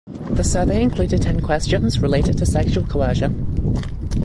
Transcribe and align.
The 0.31 0.43
survey 0.43 0.81
included 0.81 1.21
ten 1.21 1.41
questions 1.41 1.99
related 1.99 2.35
to 2.39 2.45
sexual 2.47 2.83
coercion. 2.87 3.75